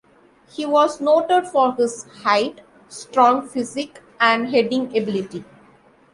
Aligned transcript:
He 0.51 0.65
was 0.65 0.99
noted 0.99 1.45
for 1.45 1.75
his 1.75 2.05
height, 2.23 2.61
strong 2.89 3.47
physique, 3.47 3.99
and 4.19 4.49
heading 4.49 4.87
ability. 4.97 5.43